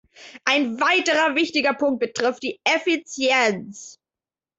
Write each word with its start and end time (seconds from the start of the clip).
Ein 0.45 0.79
weiterer 0.81 1.35
wichtiger 1.35 1.75
Punkt 1.75 1.99
betrifft 1.99 2.41
die 2.41 2.59
Effizienz. 2.63 3.99